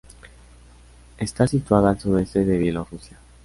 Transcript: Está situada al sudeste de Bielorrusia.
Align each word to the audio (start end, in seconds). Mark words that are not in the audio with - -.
Está 1.19 1.47
situada 1.47 1.91
al 1.91 1.99
sudeste 1.99 2.43
de 2.43 2.57
Bielorrusia. 2.57 3.19